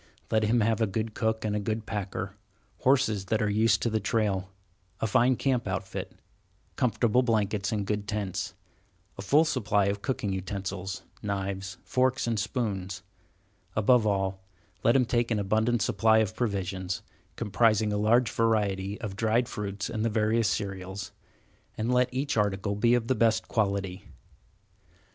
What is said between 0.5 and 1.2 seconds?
have a good